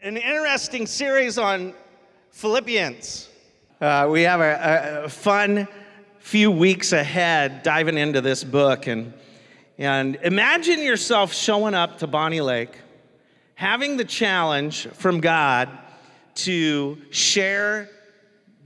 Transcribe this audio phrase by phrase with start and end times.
[0.00, 1.74] an interesting series on
[2.30, 3.28] Philippians.
[3.80, 5.66] Uh, we have a, a, fun
[6.20, 8.86] few weeks ahead diving into this book.
[8.86, 9.12] And,
[9.76, 12.78] and imagine yourself showing up to Bonney Lake,
[13.56, 15.68] having the challenge from God
[16.36, 17.88] to share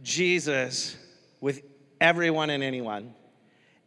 [0.02, 0.96] Jesus
[1.40, 1.62] with
[1.98, 3.14] everyone and anyone.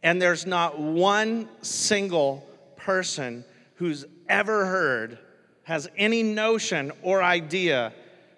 [0.02, 2.44] And there's not one single
[2.76, 5.20] person who's ever heard
[5.66, 7.92] has any notion or idea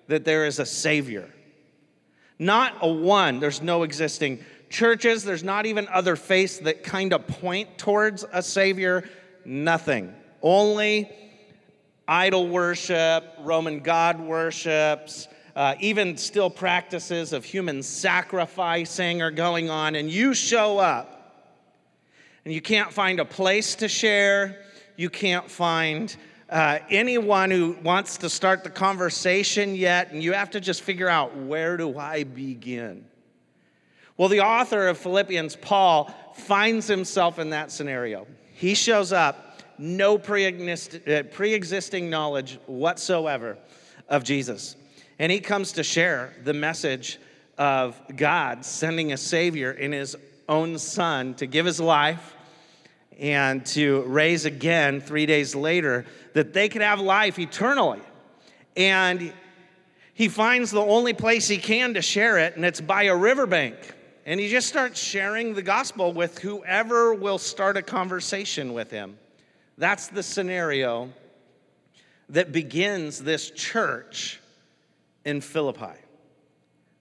[0.08, 1.30] that there is a Savior.
[2.40, 7.28] Not a one, there's no existing churches, there's not even other faiths that kind of
[7.28, 9.08] point towards a Savior.
[9.46, 10.14] Nothing.
[10.42, 11.10] Only
[12.08, 19.96] idol worship, Roman God worships, uh, even still practices of human sacrificing are going on,
[19.96, 21.18] and you show up
[22.46, 24.64] and you can't find a place to share,
[24.96, 26.16] you can't find
[26.50, 31.10] uh, anyone who wants to start the conversation yet, and you have to just figure
[31.10, 33.06] out where do I begin?
[34.16, 38.26] Well, the author of Philippians, Paul, finds himself in that scenario.
[38.54, 43.58] He shows up, no uh, pre existing knowledge whatsoever
[44.08, 44.76] of Jesus.
[45.20, 47.20] And he comes to share the message
[47.58, 50.16] of God sending a Savior in his
[50.48, 52.36] own Son to give his life
[53.20, 58.02] and to raise again three days later, that they could have life eternally.
[58.76, 59.34] And
[60.14, 63.76] he finds the only place he can to share it, and it's by a riverbank.
[64.26, 69.18] And he just starts sharing the gospel with whoever will start a conversation with him.
[69.78, 71.10] That's the scenario
[72.30, 74.42] that begins this church
[75.24, 75.98] in Philippi.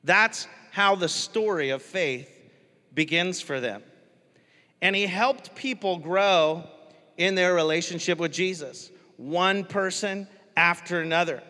[0.05, 2.31] That's how the story of faith
[2.95, 3.83] begins for them
[4.83, 6.65] and he helped people grow
[7.17, 11.43] in their relationship with Jesus, one person after another.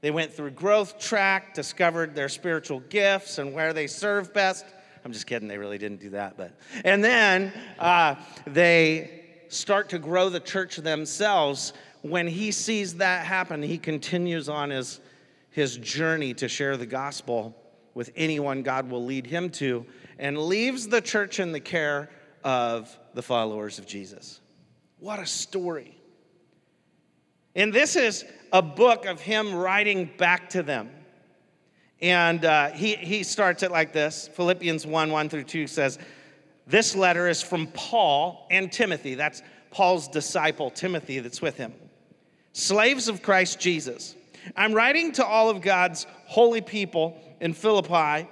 [0.00, 4.66] They went through growth track, discovered their spiritual gifts and where they serve best.
[5.04, 6.36] I'm just kidding, they really didn't do that.
[6.36, 6.52] But
[6.84, 8.16] and then uh,
[8.46, 11.72] they start to grow the church themselves.
[12.02, 15.00] When he sees that happen, he continues on his,
[15.50, 17.56] his journey to share the gospel
[17.94, 19.86] with anyone God will lead him to,
[20.18, 22.10] and leaves the church in the care
[22.44, 24.40] of the followers of Jesus.
[24.98, 25.96] What a story.
[27.56, 30.90] And this is a book of him writing back to them.
[32.00, 35.98] And uh, he, he starts it like this Philippians 1 1 through 2 says,
[36.66, 39.14] This letter is from Paul and Timothy.
[39.14, 41.72] That's Paul's disciple, Timothy, that's with him.
[42.52, 44.14] Slaves of Christ Jesus.
[44.56, 48.28] I'm writing to all of God's holy people in Philippi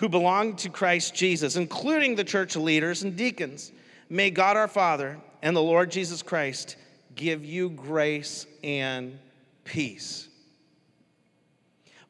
[0.00, 3.70] who belong to Christ Jesus, including the church leaders and deacons.
[4.08, 6.76] May God our Father and the Lord Jesus Christ
[7.14, 9.18] give you grace and
[9.64, 10.26] peace.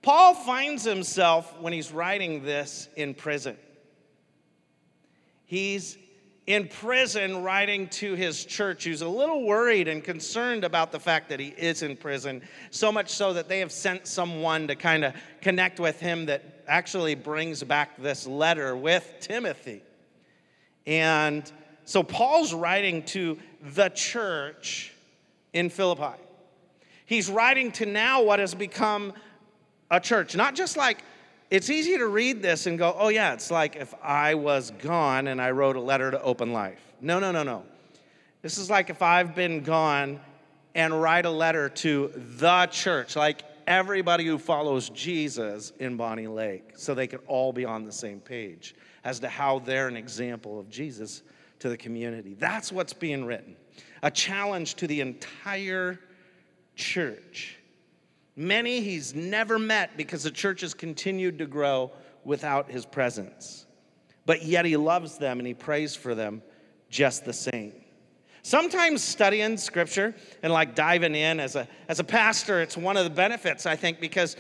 [0.03, 3.57] Paul finds himself, when he's writing this, in prison.
[5.45, 5.99] He's
[6.47, 11.29] in prison writing to his church who's a little worried and concerned about the fact
[11.29, 12.41] that he is in prison,
[12.71, 16.50] so much so that they have sent someone to kind of connect with him that
[16.71, 19.83] actually brings back this letter with Timothy.
[20.87, 21.51] And
[21.85, 24.95] so Paul's writing to the church
[25.53, 26.17] in Philippi.
[27.07, 29.13] He's writing to now what has become
[29.91, 31.03] a church, not just like
[31.51, 35.27] it's easy to read this and go, oh, yeah, it's like if I was gone
[35.27, 36.81] and I wrote a letter to Open Life.
[37.01, 37.65] No, no, no, no.
[38.43, 40.21] This is like if I've been gone
[40.77, 46.73] and write a letter to the church, like everybody who follows Jesus in Bonney Lake,
[46.75, 50.59] so they could all be on the same page as to how they're an example
[50.59, 51.23] of Jesus
[51.61, 52.35] to the community.
[52.35, 53.57] That's what's being written.
[54.03, 56.01] A challenge to the entire
[56.75, 57.59] church.
[58.35, 61.93] Many he's never met because the church has continued to grow
[62.25, 63.67] without his presence.
[64.27, 66.43] But yet he loves them and he prays for them
[66.89, 67.80] just the same.
[68.43, 73.05] Sometimes studying scripture and like diving in as a, as a pastor, it's one of
[73.05, 74.37] the benefits, I think, because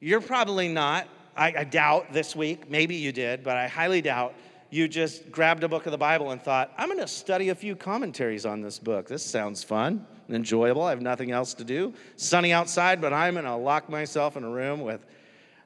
[0.00, 4.34] you're probably not, I, I doubt this week, maybe you did, but I highly doubt
[4.70, 7.54] you just grabbed a book of the Bible and thought, I'm going to study a
[7.54, 9.06] few commentaries on this book.
[9.06, 10.82] This sounds fun and enjoyable.
[10.82, 11.94] I have nothing else to do.
[12.16, 15.06] Sunny outside, but I'm going to lock myself in a room with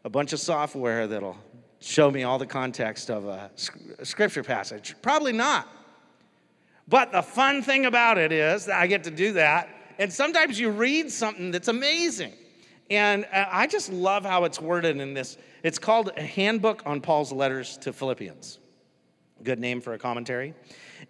[0.05, 1.39] a bunch of software that'll
[1.81, 4.95] show me all the context of a scripture passage.
[5.01, 5.69] Probably not.
[6.89, 9.69] But the fun thing about it is that I get to do that.
[9.99, 12.33] And sometimes you read something that's amazing.
[12.89, 15.37] And uh, I just love how it's worded in this.
[15.63, 18.59] It's called a handbook on Paul's letters to Philippians.
[19.43, 20.55] Good name for a commentary.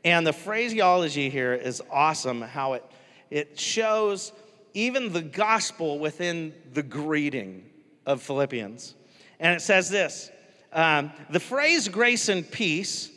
[0.04, 2.84] And the phraseology here is awesome, how it,
[3.30, 4.32] it shows
[4.74, 7.64] even the gospel within the greeting
[8.04, 8.94] of Philippians.
[9.40, 10.30] And it says this
[10.72, 13.10] um, the phrase grace and peace,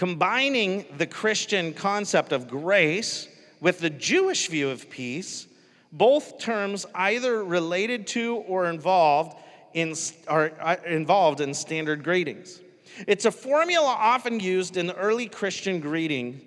[0.00, 3.28] combining the Christian concept of grace
[3.60, 5.46] with the Jewish view of peace,
[5.92, 9.36] both terms either related to or involved
[9.74, 9.94] in,
[10.26, 12.60] are uh, involved in standard greetings.
[13.06, 16.40] It's a formula often used in the early Christian greeting.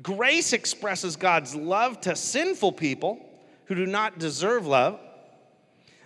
[0.00, 3.18] Grace expresses God's love to sinful people
[3.64, 5.00] who do not deserve love,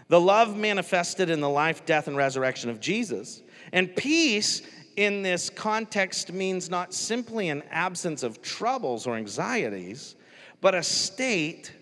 [0.08, 3.42] the love manifested in the life, death, and resurrection of Jesus.
[3.74, 4.62] And peace
[4.98, 10.16] in this context means not simply an absence of troubles or anxieties,
[10.60, 11.72] but a state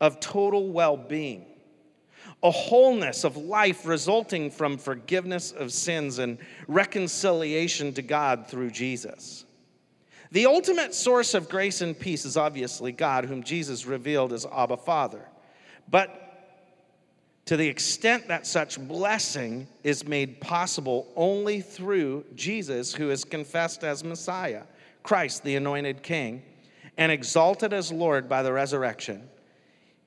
[0.00, 1.44] of total well being,
[2.42, 6.38] a wholeness of life resulting from forgiveness of sins and
[6.68, 9.44] reconciliation to God through Jesus.
[10.30, 14.78] The ultimate source of grace and peace is obviously God, whom Jesus revealed as Abba
[14.78, 15.28] Father.
[15.90, 16.21] But
[17.46, 23.82] to the extent that such blessing is made possible only through Jesus, who is confessed
[23.82, 24.62] as Messiah,
[25.02, 26.42] Christ, the anointed King,
[26.96, 29.28] and exalted as Lord by the resurrection,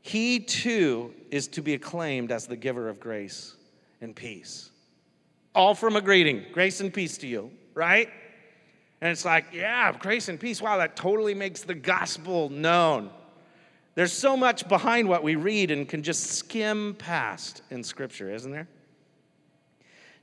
[0.01, 3.55] he too is to be acclaimed as the giver of grace
[4.01, 4.69] and peace.
[5.53, 8.09] All from a greeting grace and peace to you, right?
[9.01, 10.61] And it's like, yeah, grace and peace.
[10.61, 13.09] Wow, that totally makes the gospel known.
[13.95, 18.51] There's so much behind what we read and can just skim past in Scripture, isn't
[18.51, 18.67] there?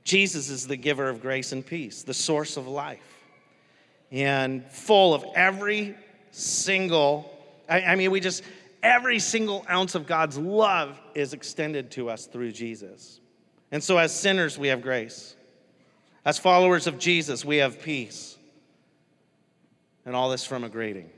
[0.03, 3.23] Jesus is the giver of grace and peace, the source of life,
[4.11, 5.95] and full of every
[6.31, 7.31] single,
[7.67, 8.43] I, I mean, we just,
[8.83, 13.19] every single ounce of God's love is extended to us through Jesus.
[13.71, 15.35] And so, as sinners, we have grace.
[16.25, 18.37] As followers of Jesus, we have peace.
[20.05, 21.09] And all this from a greeting.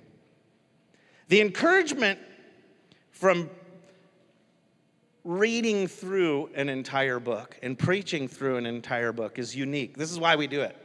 [1.27, 2.19] The encouragement
[3.15, 3.49] from
[5.23, 9.97] reading through an entire book and preaching through an entire book is unique.
[9.97, 10.75] This is why we do it.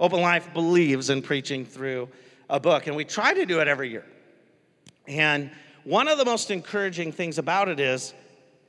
[0.00, 2.08] Open Life believes in preaching through
[2.48, 4.04] a book, and we try to do it every year.
[5.06, 5.50] And
[5.84, 8.14] one of the most encouraging things about it is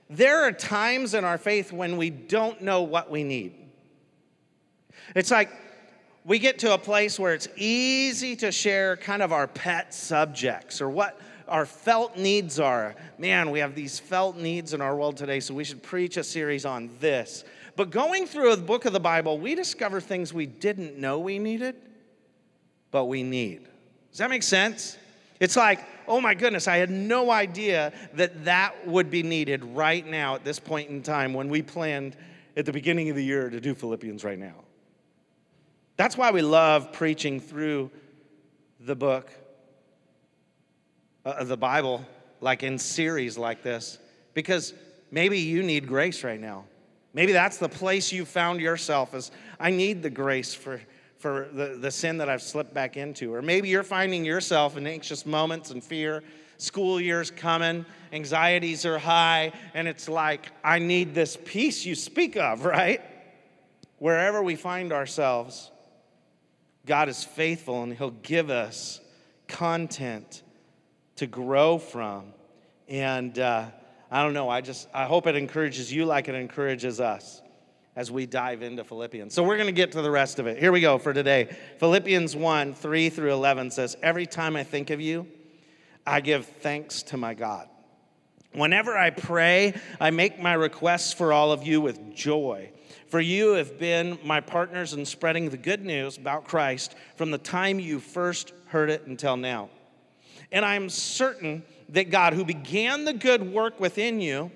[0.09, 3.55] there are times in our faith when we don't know what we need.
[5.15, 5.49] It's like
[6.25, 10.81] we get to a place where it's easy to share kind of our pet subjects
[10.81, 12.95] or what our felt needs are.
[13.17, 16.23] Man, we have these felt needs in our world today, so we should preach a
[16.23, 17.43] series on this.
[17.75, 21.39] But going through a book of the Bible, we discover things we didn't know we
[21.39, 21.75] needed,
[22.91, 23.67] but we need.
[24.11, 24.97] Does that make sense?
[25.39, 30.05] It's like, oh my goodness, I had no idea that that would be needed right
[30.05, 32.15] now at this point in time when we planned
[32.55, 34.55] at the beginning of the year to do Philippians right now.
[35.97, 37.91] That's why we love preaching through
[38.79, 39.31] the book
[41.25, 42.05] Uh, of the Bible,
[42.39, 43.97] like in series like this,
[44.35, 44.75] because
[45.09, 46.65] maybe you need grace right now.
[47.15, 50.79] Maybe that's the place you found yourself as I need the grace for,
[51.17, 53.33] for the, the sin that I've slipped back into.
[53.33, 56.21] Or maybe you're finding yourself in anxious moments and fear.
[56.57, 62.37] School year's coming, anxieties are high, and it's like, I need this peace you speak
[62.37, 63.01] of, right?
[63.97, 65.71] Wherever we find ourselves,
[66.85, 69.01] God is faithful and He'll give us
[69.47, 70.43] content
[71.17, 72.33] to grow from.
[72.87, 73.67] And uh,
[74.11, 77.41] I don't know, I just, I hope it encourages you like it encourages us
[77.95, 79.33] as we dive into Philippians.
[79.33, 80.57] So we're going to get to the rest of it.
[80.57, 81.55] Here we go for today.
[81.79, 85.27] Philippians 1 3 through 11 says, Every time I think of you,
[86.05, 87.67] I give thanks to my God.
[88.53, 92.71] Whenever I pray, I make my requests for all of you with joy.
[93.07, 97.37] For you have been my partners in spreading the good news about Christ from the
[97.37, 99.69] time you first heard it until now.
[100.51, 104.51] And I'm certain that God, who began the good work within you,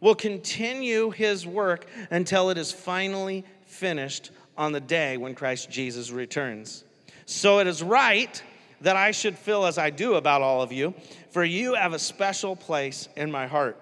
[0.00, 6.10] will continue his work until it is finally finished on the day when Christ Jesus
[6.10, 6.84] returns.
[7.26, 8.42] So it is right
[8.80, 10.94] that I should feel as I do about all of you,
[11.30, 13.76] for you have a special place in my heart.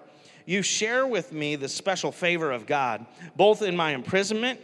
[0.45, 4.59] You share with me the special favor of God, both in my imprisonment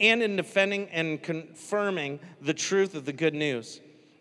[0.00, 3.80] and in defending and confirming the truth of the good news.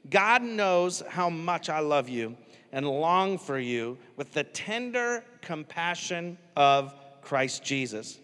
[0.09, 2.37] God knows how much I love you
[2.71, 8.19] and long for you with the tender compassion of Christ Jesus.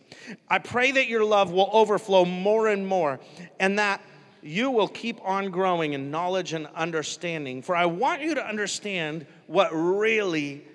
[0.49, 3.19] I pray that your love will overflow more and more
[3.59, 4.01] and that
[4.43, 7.61] you will keep on growing in knowledge and understanding.
[7.61, 10.65] For I want you to understand what really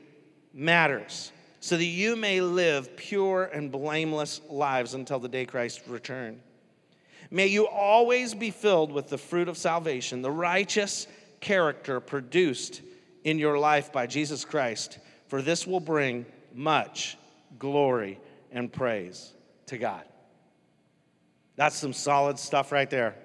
[0.53, 6.41] matters so that you may live pure and blameless lives until the day Christ return.
[7.37, 11.07] May you always be filled with the fruit of salvation, the righteous
[11.41, 12.81] character produced
[13.25, 16.25] in your life by Jesus Christ, for this will bring
[16.55, 17.19] much
[17.59, 18.19] glory
[18.53, 19.35] and praise
[19.67, 20.03] to God.
[21.57, 23.17] That's some solid stuff right there.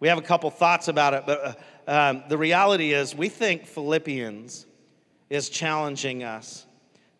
[0.00, 1.58] We have a couple thoughts about it, but
[1.88, 4.66] uh, um, the reality is we think Philippians
[5.30, 6.66] is challenging us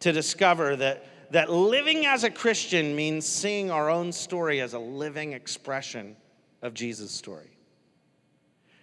[0.01, 4.79] to discover that, that living as a Christian means seeing our own story as a
[4.79, 6.15] living expression
[6.67, 7.57] of Jesus' story.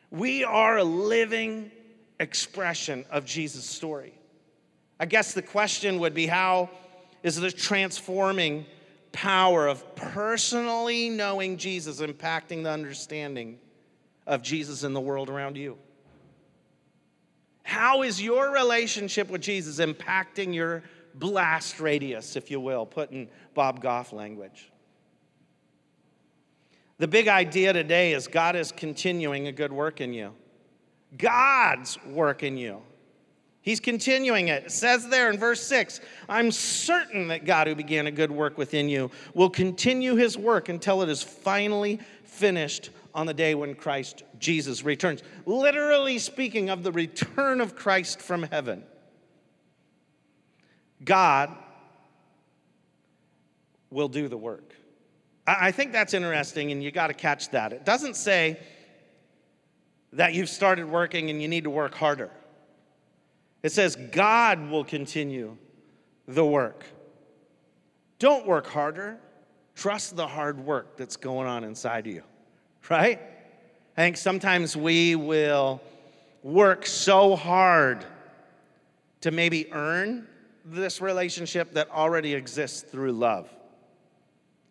[0.10, 1.72] We are a living
[2.20, 4.14] expression of Jesus' story.
[5.00, 6.70] I guess the question would be how
[7.24, 8.66] is the transforming
[9.12, 13.60] power of personally knowing Jesus impacting the understanding
[14.26, 15.78] of Jesus in the world around you?
[17.64, 20.84] How is your relationship with Jesus impacting your
[21.16, 24.72] blast radius, if you will, put in Bob Goff language?
[27.00, 30.34] The big idea today is God is continuing a good work in you.
[31.18, 32.82] God's work in you.
[33.62, 34.66] He's continuing it.
[34.66, 38.58] It says there in verse 6 I'm certain that God, who began a good work
[38.58, 43.74] within you, will continue his work until it is finally finished on the day when
[43.74, 45.24] Christ Jesus returns.
[45.46, 48.84] Literally speaking of the return of Christ from heaven.
[51.04, 51.56] God
[53.90, 54.73] will do the work.
[55.46, 57.74] I think that's interesting, and you got to catch that.
[57.74, 58.60] It doesn't say
[60.14, 62.32] that you've started working and you need to work harder.
[63.62, 65.58] It says, God will continue
[66.28, 66.86] the work.
[68.20, 69.18] Don't work harder.
[69.76, 72.24] Trust the hard work that's going on inside you,
[72.90, 73.20] right?
[73.98, 75.82] I think sometimes we will
[76.44, 78.06] work so hard
[79.22, 80.28] to maybe earn
[80.64, 83.50] this relationship that already exists through love.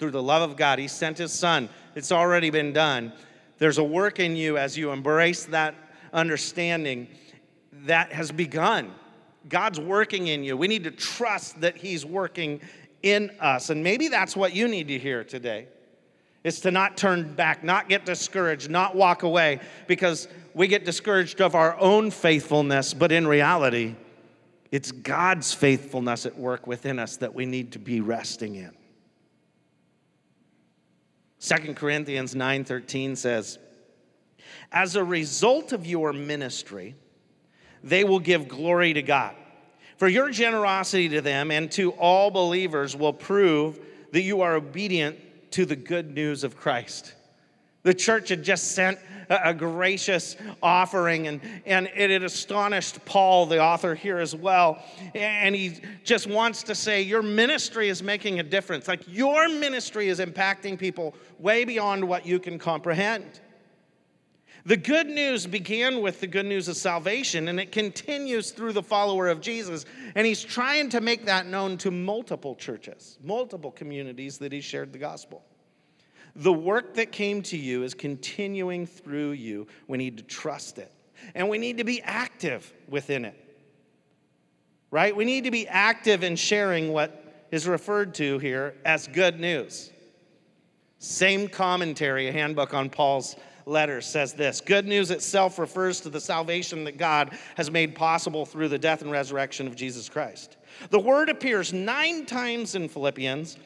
[0.03, 0.81] Through the love of God.
[0.81, 3.13] He sent His Son, it's already been done.
[3.59, 5.77] There's a work in you as you embrace that
[6.13, 7.07] understanding
[7.85, 8.91] that has begun.
[9.49, 10.57] God's working in you.
[10.57, 12.61] We need to trust that He's working
[13.05, 13.71] in us.
[13.71, 15.69] And maybe that's what you need to hear today.
[16.43, 21.41] Is to not turn back, not get discouraged, not walk away because we get discouraged
[21.41, 23.95] of our own faithfulness, but in reality,
[24.73, 28.73] it's God's faithfulness at work within us that we need to be resting in.
[31.43, 33.59] 2 Corinthians 9:13 says,
[34.71, 36.95] "As a result of your ministry,
[37.83, 39.35] they will give glory to God.
[39.97, 43.81] For your generosity to them and to all believers will prove
[44.13, 45.19] that you are obedient
[45.53, 47.15] to the good news of Christ.
[47.83, 48.99] The church had just sent
[49.29, 54.83] a, gracious offering, and, and it had astonished Paul, the author here as well.
[55.15, 58.89] And he just wants to say, Your ministry is making a difference.
[58.89, 63.41] Like your ministry is impacting people way beyond what you can comprehend.
[64.65, 68.83] The good news began with the good news of salvation, and it continues through the
[68.83, 69.87] follower of Jesus.
[70.15, 74.93] And he's trying to make that known to multiple churches, multiple communities that he shared
[74.93, 75.43] the gospel.
[76.35, 79.67] The work that came to you is continuing through you.
[79.87, 80.91] We need to trust it,
[81.35, 83.39] and we need to be active within it.
[84.91, 85.15] Right?
[85.15, 89.91] We need to be active in sharing what is referred to here as good news.
[90.99, 93.37] Same commentary, a handbook on Paul's
[93.67, 98.47] letter says this Good news itself refers to the salvation that God has made possible
[98.47, 100.57] through the death and resurrection of Jesus Christ.
[100.91, 103.57] The word appears nine times in Philippians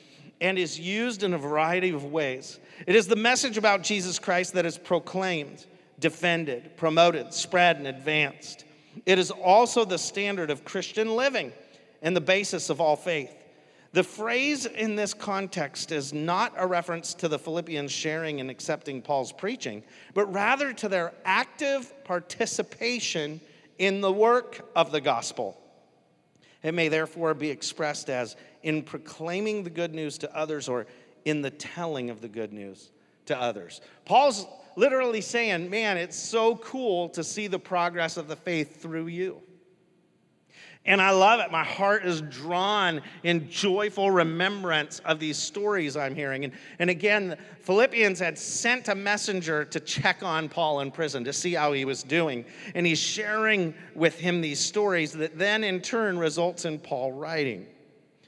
[0.40, 2.58] and is used in a variety of ways.
[2.86, 5.66] It is the message about Jesus Christ that is proclaimed,
[5.98, 8.64] defended, promoted, spread, and advanced.
[9.06, 11.52] It is also the standard of Christian living
[12.02, 13.34] and the basis of all faith.
[13.92, 19.00] The phrase in this context is not a reference to the Philippians sharing and accepting
[19.00, 23.40] Paul's preaching, but rather to their active participation
[23.78, 25.58] in the work of the gospel.
[26.62, 30.86] It may therefore be expressed as in proclaiming the good news to others or
[31.24, 32.90] in the telling of the good news
[33.24, 33.80] to others.
[34.04, 34.44] Paul's
[34.74, 39.40] literally saying, Man, it's so cool to see the progress of the faith through you.
[40.84, 41.52] And I love it.
[41.52, 46.44] My heart is drawn in joyful remembrance of these stories I'm hearing.
[46.44, 51.32] And, and again, Philippians had sent a messenger to check on Paul in prison to
[51.32, 52.44] see how he was doing.
[52.74, 57.66] And he's sharing with him these stories that then in turn results in Paul writing.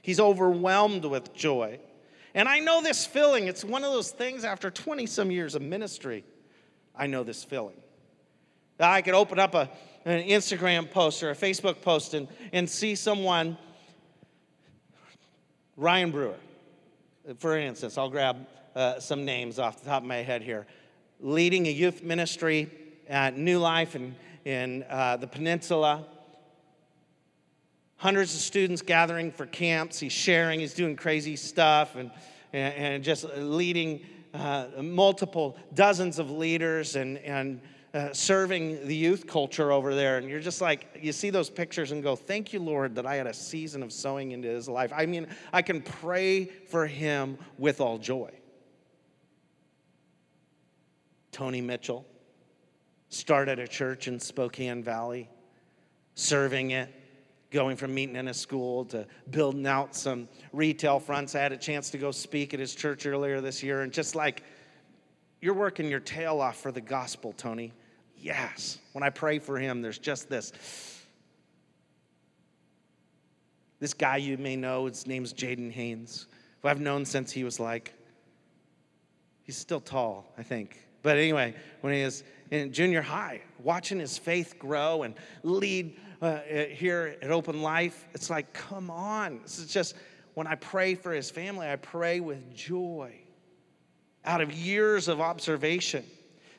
[0.02, 1.80] He's overwhelmed with joy.
[2.34, 3.48] And I know this feeling.
[3.48, 6.24] It's one of those things after 20 some years of ministry,
[6.94, 7.76] I know this feeling.
[8.76, 9.70] That I could open up a,
[10.04, 13.58] an Instagram post or a Facebook post and, and see someone,
[15.76, 16.36] Ryan Brewer,
[17.38, 20.66] for instance, I'll grab uh, some names off the top of my head here,
[21.20, 22.70] leading a youth ministry
[23.08, 24.14] at New Life in,
[24.44, 26.06] in uh, the peninsula.
[27.98, 30.00] Hundreds of students gathering for camps.
[30.00, 32.10] He's sharing, he's doing crazy stuff, and,
[32.52, 34.00] and, and just leading
[34.32, 37.60] uh, multiple dozens of leaders and, and
[37.94, 40.18] uh, serving the youth culture over there.
[40.18, 43.16] And you're just like, you see those pictures and go, Thank you, Lord, that I
[43.16, 44.92] had a season of sowing into his life.
[44.94, 48.30] I mean, I can pray for him with all joy.
[51.32, 52.06] Tony Mitchell
[53.08, 55.28] started a church in Spokane Valley,
[56.14, 56.94] serving it,
[57.50, 61.34] going from meeting in a school to building out some retail fronts.
[61.34, 64.14] I had a chance to go speak at his church earlier this year, and just
[64.14, 64.42] like,
[65.40, 67.72] you're working your tail off for the gospel, Tony.
[68.16, 68.78] Yes.
[68.92, 70.52] When I pray for him, there's just this.
[73.80, 76.26] This guy you may know, his name's Jaden Haynes,
[76.60, 77.94] who I've known since he was like,
[79.44, 80.82] he's still tall, I think.
[81.02, 85.14] But anyway, when he was in junior high, watching his faith grow and
[85.44, 86.38] lead uh,
[86.70, 89.40] here at Open Life, it's like, come on.
[89.42, 89.94] This is just,
[90.34, 93.14] when I pray for his family, I pray with joy
[94.24, 96.04] out of years of observation.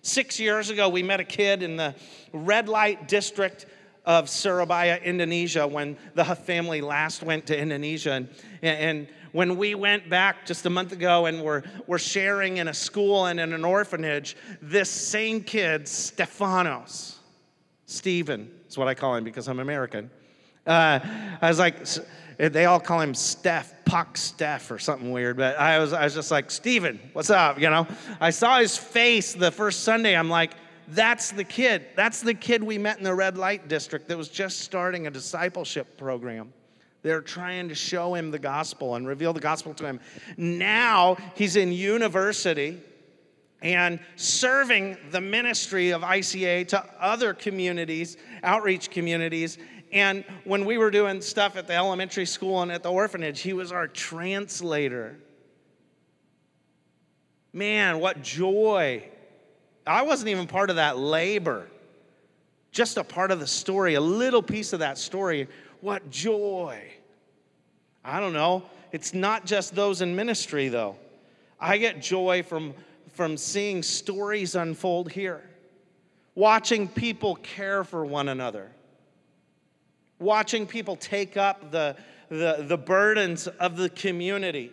[0.02, 1.94] Six years ago, we met a kid in the
[2.32, 3.66] red light district
[4.06, 8.12] of Surabaya, Indonesia, when the Huff family last went to Indonesia.
[8.12, 8.30] And,
[8.62, 12.74] and when we went back just a month ago and we're, we're sharing in a
[12.74, 17.18] school and in an orphanage, this same kid, Stefanos,
[17.86, 20.10] Stephen is what I call him because I'm American.
[20.66, 21.00] Uh,
[21.42, 21.88] I was like,
[22.38, 26.14] they all call him Steph, Pak Steph or something weird, but I was, I was
[26.14, 27.60] just like, Stephen, what's up?
[27.60, 27.88] You know,
[28.22, 30.16] I saw his face the first Sunday.
[30.16, 30.52] I'm like,
[30.90, 31.86] that's the kid.
[31.96, 35.12] That's the kid we met in the red light district that was just starting a
[35.12, 36.54] discipleship program.
[37.02, 40.00] They're trying to show him the gospel and reveal the gospel to him.
[40.38, 42.82] Now he's in university
[43.62, 49.58] and serving the ministry of ICA to other communities, outreach communities.
[49.92, 53.54] And when we were doing stuff at the elementary school and at the orphanage, he
[53.54, 55.18] was our translator.
[57.52, 59.04] Man, what joy.
[59.86, 61.68] I wasn't even part of that labor,
[62.72, 65.48] just a part of the story, a little piece of that story
[65.82, 66.82] what joy.
[68.04, 68.64] I don't know.
[68.92, 70.96] It's not just those in ministry, though.
[71.60, 72.74] I get joy from,
[73.14, 75.42] from seeing stories unfold here,
[76.36, 78.72] watching people care for one another,
[80.20, 81.96] watching people take up the,
[82.30, 84.72] the, the burdens of the community.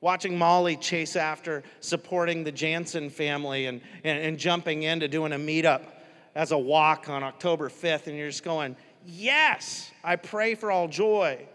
[0.00, 5.38] Watching Molly chase after supporting the Jansen family and, and, and jumping into doing a
[5.38, 5.82] meetup
[6.34, 8.76] as a walk on October 5th, and you're just going,
[9.06, 11.46] Yes, I pray for all joy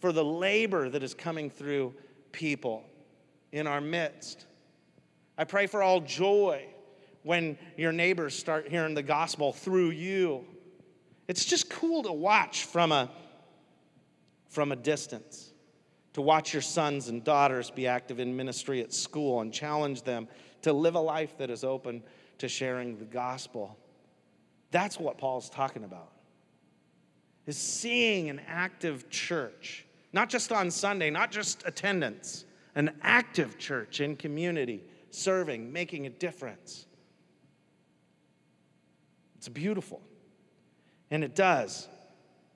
[0.00, 1.94] for the labor that is coming through
[2.32, 2.84] people
[3.52, 4.46] in our midst.
[5.38, 6.66] I pray for all joy
[7.22, 10.44] when your neighbors start hearing the gospel through you.
[11.28, 13.10] It's just cool to watch from a,
[14.48, 15.52] from a distance,
[16.14, 20.28] to watch your sons and daughters be active in ministry at school and challenge them
[20.62, 22.02] to live a life that is open
[22.38, 23.78] to sharing the gospel.
[24.70, 26.10] That's what Paul's talking about.
[27.46, 34.00] Is seeing an active church, not just on Sunday, not just attendance, an active church
[34.00, 36.86] in community, serving, making a difference.
[39.36, 40.00] It's beautiful.
[41.10, 41.88] And it does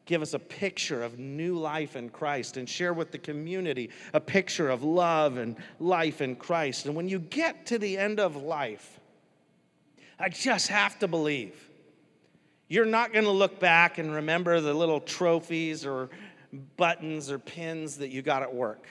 [0.07, 4.21] give us a picture of new life in Christ and share with the community a
[4.21, 6.87] picture of love and life in Christ.
[6.87, 9.01] And when you get to the end of life,
[10.19, 11.69] I just have to believe
[12.69, 16.09] you're not going to look back and remember the little trophies or
[16.77, 18.89] buttons or pins that you got at work.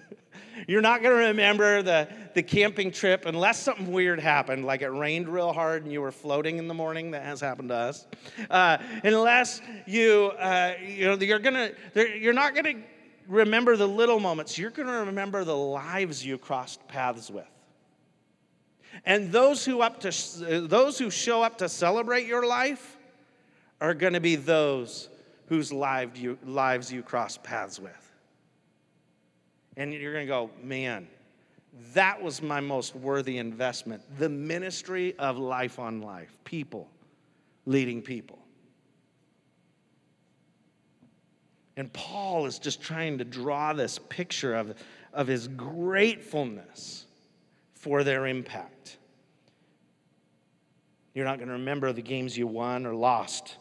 [0.66, 4.88] You're not going to remember the, the camping trip unless something weird happened, like it
[4.88, 7.10] rained real hard and you were floating in the morning.
[7.10, 8.06] That has happened to us.
[8.48, 12.82] Uh, unless you, uh, you know, you're gonna, you're not going to
[13.28, 14.56] remember the little moments.
[14.56, 17.44] You're going to remember the lives you crossed paths with.
[19.04, 20.10] And those who up to
[20.66, 22.96] those who show up to celebrate your life
[23.80, 25.10] are going to be those
[25.48, 28.05] whose lives you, lives you cross paths with.
[29.76, 31.06] And you're going to go, man,
[31.92, 34.02] that was my most worthy investment.
[34.18, 36.88] The ministry of life on life, people
[37.66, 38.38] leading people.
[41.76, 44.74] And Paul is just trying to draw this picture of,
[45.12, 47.04] of his gratefulness
[47.74, 48.96] for their impact.
[51.14, 53.56] You're not going to remember the games you won or lost.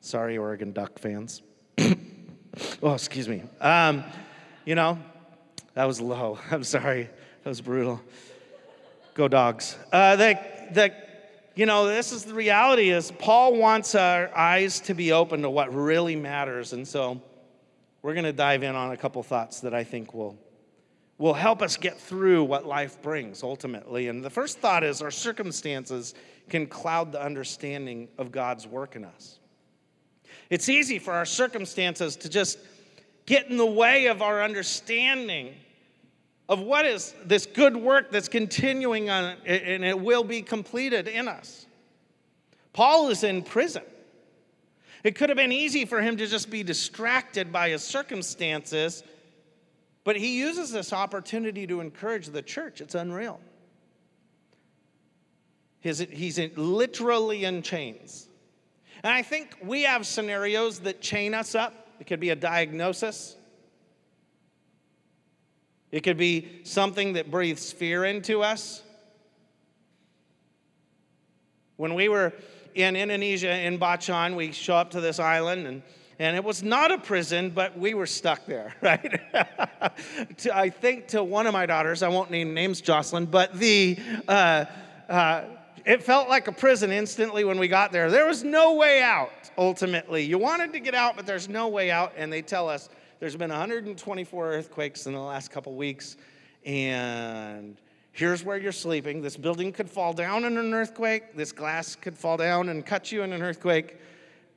[0.00, 1.42] Sorry, Oregon Duck fans.
[2.82, 3.42] oh, excuse me.
[3.60, 4.04] Um,
[4.64, 4.98] you know,
[5.74, 6.38] that was low.
[6.50, 7.08] I'm sorry.
[7.42, 8.00] That was brutal.
[9.14, 9.76] Go dogs.
[9.92, 10.94] Uh, that, the,
[11.54, 15.50] you know, this is the reality is Paul wants our eyes to be open to
[15.50, 16.72] what really matters.
[16.72, 17.20] And so
[18.02, 20.38] we're going to dive in on a couple thoughts that I think will
[21.20, 24.08] will help us get through what life brings ultimately.
[24.08, 26.14] And the first thought is our circumstances
[26.48, 29.38] can cloud the understanding of God's work in us.
[30.48, 32.58] It's easy for our circumstances to just
[33.30, 35.54] get in the way of our understanding
[36.48, 41.28] of what is this good work that's continuing on and it will be completed in
[41.28, 41.64] us.
[42.72, 43.84] Paul is in prison.
[45.04, 49.04] It could have been easy for him to just be distracted by his circumstances
[50.02, 52.80] but he uses this opportunity to encourage the church.
[52.80, 53.38] It's unreal.
[55.80, 58.26] His, he's in, literally in chains.
[59.04, 61.89] And I think we have scenarios that chain us up.
[62.00, 63.36] It could be a diagnosis,
[65.92, 68.82] it could be something that breathes fear into us.
[71.76, 72.32] When we were
[72.74, 75.82] in Indonesia, in Bacan, we show up to this island and
[76.20, 79.20] and it was not a prison, but we were stuck there, right?
[80.52, 84.66] I think to one of my daughters, I won't name names, Jocelyn, but the uh,
[85.08, 85.44] uh,
[85.84, 88.10] it felt like a prison instantly when we got there.
[88.10, 89.50] There was no way out.
[89.58, 92.12] Ultimately, you wanted to get out, but there's no way out.
[92.16, 92.88] And they tell us
[93.18, 96.16] there's been 124 earthquakes in the last couple weeks,
[96.64, 97.76] and
[98.12, 99.20] here's where you're sleeping.
[99.20, 101.36] This building could fall down in an earthquake.
[101.36, 103.98] This glass could fall down and cut you in an earthquake.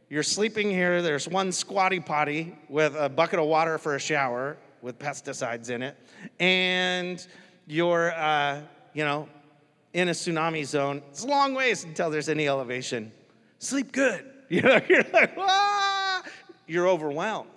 [0.09, 1.01] You're sleeping here.
[1.01, 5.81] There's one squatty potty with a bucket of water for a shower with pesticides in
[5.81, 5.97] it.
[6.39, 7.25] And
[7.65, 8.61] you're, uh,
[8.93, 9.27] you know,
[9.93, 11.01] in a tsunami zone.
[11.09, 13.11] It's a long ways until there's any elevation.
[13.59, 14.29] Sleep good.
[14.49, 16.21] You know, you're like, ah!
[16.67, 17.49] You're overwhelmed.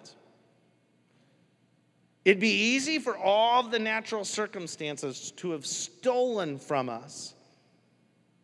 [2.25, 7.35] It'd be easy for all the natural circumstances to have stolen from us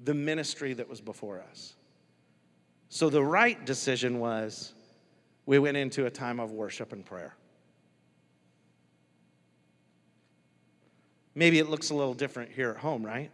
[0.05, 1.75] the ministry that was before us.
[2.91, 4.75] So the right decision was
[5.47, 7.35] we went into a time of worship and prayer.
[11.35, 13.31] Maybe it looks a little different here at home, right?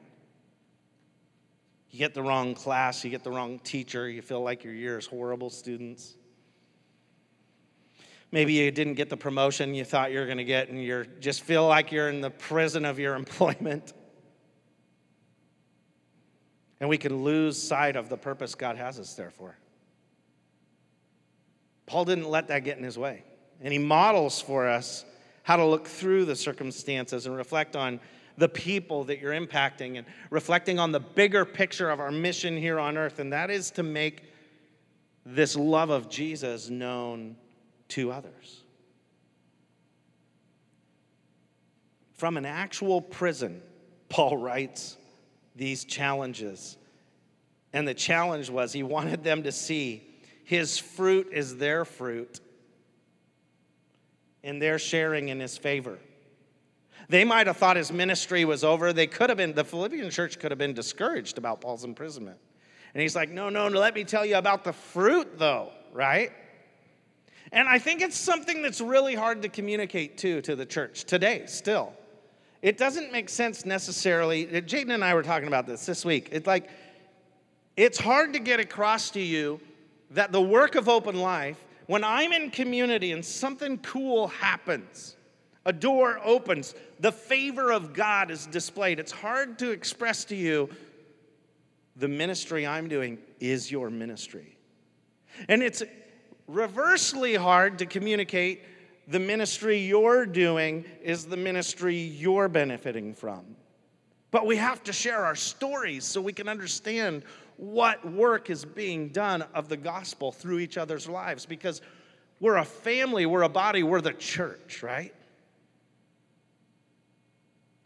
[1.91, 4.99] You get the wrong class, you get the wrong teacher, you feel like your year
[4.99, 6.17] is horrible, students.
[8.31, 11.07] Maybe you didn't get the promotion you thought you were going to get, and you
[11.19, 13.95] just feel like you're in the prison of your employment.
[16.81, 19.57] And we can lose sight of the purpose God has us there for.
[21.87, 23.25] Paul didn't let that get in his way.
[23.61, 25.05] And he models for us
[25.43, 27.99] how to look through the circumstances and reflect on
[28.39, 32.79] the people that you're impacting and reflecting on the bigger picture of our mission here
[32.79, 34.23] on earth, and that is to make
[35.27, 37.37] this love of Jesus known
[37.89, 38.63] to others.
[42.15, 43.61] From an actual prison,
[44.09, 44.97] Paul writes,
[45.59, 46.79] these challenges.
[47.73, 50.05] And the challenge was he wanted them to see
[50.45, 52.41] his fruit is their fruit,
[54.43, 55.99] and they're sharing in his favor.
[57.09, 58.93] They might have thought his ministry was over.
[58.93, 62.39] They could have been, the Philippian church could have been discouraged about Paul's imprisonment.
[62.95, 66.33] And he's like, no, no, no, let me tell you about the fruit, though, right?
[67.53, 71.45] And I think it's something that's really hard to communicate to to the church today,
[71.47, 71.95] still.
[72.61, 74.47] It doesn't make sense necessarily.
[74.47, 76.29] Jaden and I were talking about this this week.
[76.33, 76.69] It's like,
[77.77, 79.61] it's hard to get across to you
[80.11, 85.17] that the work of open life, when I'm in community and something cool happens,
[85.69, 88.99] a door opens, the favor of God is displayed.
[88.99, 90.71] It's hard to express to you
[91.95, 94.57] the ministry I'm doing is your ministry.
[95.47, 95.83] And it's
[96.47, 98.63] reversely hard to communicate
[99.09, 103.45] the ministry you're doing is the ministry you're benefiting from.
[104.31, 107.25] But we have to share our stories so we can understand
[107.59, 111.83] what work is being done of the gospel through each other's lives because
[112.41, 115.13] we're a family, we're a body, we're the church, right?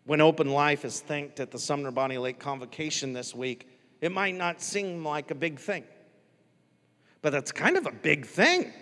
[0.04, 3.68] When Open Life is thanked at the Sumner Bonney Lake Convocation this week,
[4.00, 5.84] it might not seem like a big thing,
[7.20, 8.72] but that's kind of a big thing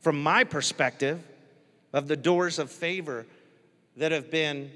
[0.00, 1.22] from my perspective,
[1.92, 3.26] of the doors of favor
[3.96, 4.70] that have been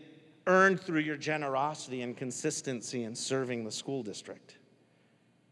[0.47, 4.57] earned through your generosity and consistency in serving the school district.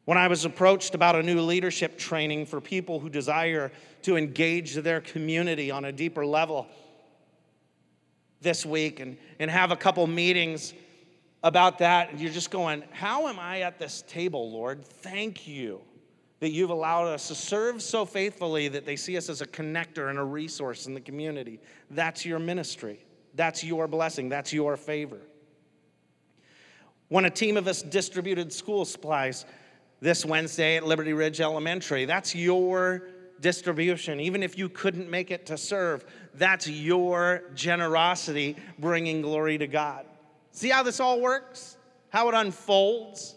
[0.06, 3.70] When I was approached about a new leadership training for people who desire
[4.02, 6.66] to engage their community on a deeper level
[8.40, 10.72] this week and, and have a couple meetings
[11.42, 14.84] about that, And you're just going, How am I at this table, Lord?
[14.84, 15.80] Thank you
[16.40, 20.08] that you've allowed us to serve so faithfully that they see us as a connector
[20.08, 21.60] and a resource in the community.
[21.90, 23.04] That's your ministry.
[23.34, 24.30] That's your blessing.
[24.30, 25.20] That's your favor.
[27.08, 29.44] When a team of us distributed school supplies
[30.00, 33.08] this Wednesday at Liberty Ridge Elementary, that's your
[33.40, 34.18] distribution.
[34.20, 40.06] Even if you couldn't make it to serve, that's your generosity bringing glory to God.
[40.52, 41.76] See how this all works?
[42.10, 43.36] How it unfolds?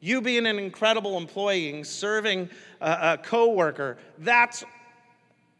[0.00, 4.64] You being an incredible employee, serving a, a coworker, that's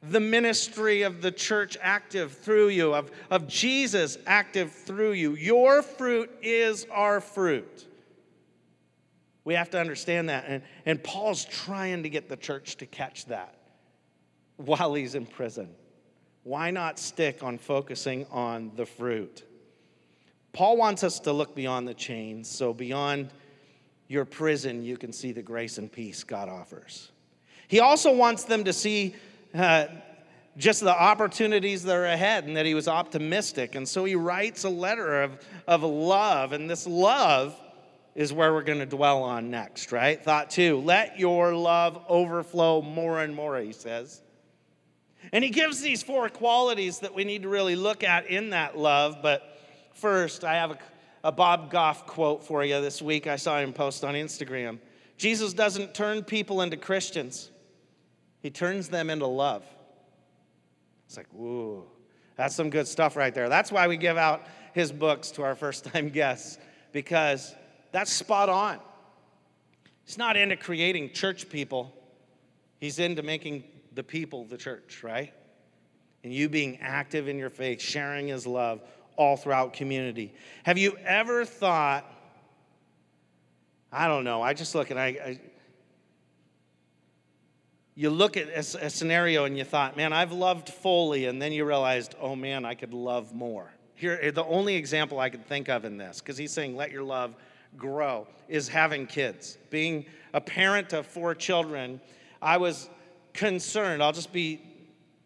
[0.03, 5.35] the ministry of the church active through you, of, of Jesus active through you.
[5.35, 7.87] Your fruit is our fruit.
[9.45, 10.45] We have to understand that.
[10.47, 13.55] And, and Paul's trying to get the church to catch that
[14.57, 15.69] while he's in prison.
[16.49, 19.45] Why not stick on focusing on the fruit?
[20.55, 23.29] Paul wants us to look beyond the chains, so beyond
[24.07, 27.11] your prison, you can see the grace and peace God offers.
[27.69, 29.15] He also wants them to see
[29.55, 29.89] uh,
[30.57, 33.75] just the opportunities that are ahead and that he was optimistic.
[33.75, 37.61] And so he writes a letter of, of love, and this love
[38.15, 40.19] is where we're going to dwell on next, right?
[40.25, 44.23] Thought two let your love overflow more and more, he says.
[45.33, 48.79] And he gives these four qualities that we need to really look at in that
[48.79, 49.19] love.
[49.23, 49.43] But
[49.95, 50.79] first, I have a
[51.25, 53.27] a Bob Goff quote for you this week.
[53.27, 54.79] I saw him post on Instagram.
[55.17, 57.51] Jesus doesn't turn people into Christians,
[58.41, 59.65] he turns them into love.
[61.07, 61.87] It's like, whoa,
[62.37, 63.49] that's some good stuff right there.
[63.49, 66.59] That's why we give out his books to our first time guests,
[66.93, 67.55] because
[67.93, 68.79] that's spot on.
[70.05, 71.93] He's not into creating church people,
[72.79, 73.65] he's into making
[73.99, 75.35] the people the church, right?
[76.23, 78.81] And you being active in your faith, sharing his love,
[79.17, 80.33] all throughout community.
[80.63, 82.09] Have you ever thought,
[83.91, 85.41] I don't know, I just look and I, I
[87.97, 91.51] you look at a, a, scenario and you thought, man, I've loved fully, and then
[91.51, 93.73] you realized, oh man, I could love more.
[93.97, 96.93] Here, eh, the only example I could think of in this, because he's saying, let
[96.93, 97.35] your love
[97.77, 99.59] grow, is having kids.
[99.71, 102.01] Being a parent of four children,
[102.41, 102.89] I was
[103.39, 104.61] concerned, I'll just be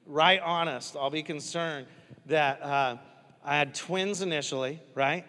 [0.07, 1.87] right honest, I'll be concerned
[2.27, 2.62] that.
[2.62, 2.96] Uh,
[3.44, 5.25] I had twins initially, right?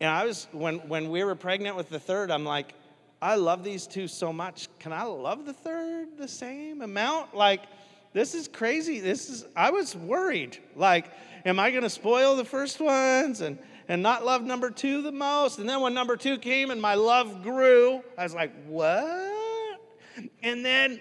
[0.00, 2.74] And I was, when, when we were pregnant with the third, I'm like,
[3.20, 4.68] I love these two so much.
[4.78, 7.34] Can I love the third the same amount?
[7.34, 7.62] Like,
[8.12, 9.00] this is crazy.
[9.00, 10.58] This is, I was worried.
[10.76, 11.06] Like,
[11.44, 15.10] am I going to spoil the first ones and, and not love number two the
[15.10, 15.58] most?
[15.58, 19.80] And then when number two came and my love grew, I was like, what?
[20.44, 21.00] And then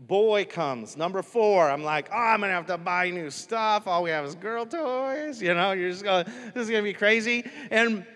[0.00, 0.96] boy comes.
[0.96, 3.86] Number four, I'm like, oh, I'm gonna have to buy new stuff.
[3.86, 5.40] All we have is girl toys.
[5.42, 7.48] You know, you're just going, this is gonna be crazy.
[7.70, 8.06] And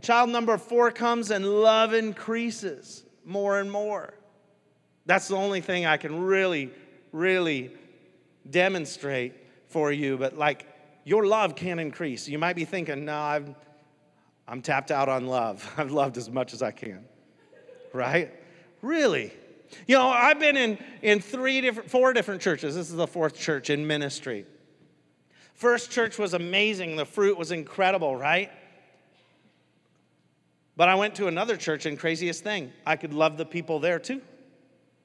[0.00, 4.14] child number four comes and love increases more and more.
[5.06, 6.70] That's the only thing I can really,
[7.12, 7.72] really
[8.48, 9.34] demonstrate
[9.68, 10.16] for you.
[10.16, 10.66] But like,
[11.04, 12.28] your love can increase.
[12.28, 13.54] You might be thinking, no, I've,
[14.46, 15.68] I'm tapped out on love.
[15.76, 17.04] I've loved as much as I can.
[17.92, 18.32] Right?
[18.80, 19.32] Really?
[19.86, 22.74] You know, I've been in, in three different, four different churches.
[22.74, 24.46] This is the fourth church in ministry.
[25.54, 26.96] First church was amazing.
[26.96, 28.50] The fruit was incredible, right?
[30.76, 33.98] But I went to another church, and craziest thing, I could love the people there
[33.98, 34.22] too.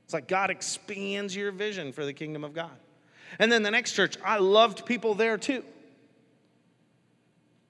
[0.06, 2.78] It's like God expands your vision for the kingdom of God.
[3.39, 5.63] And then the next church, I loved people there too.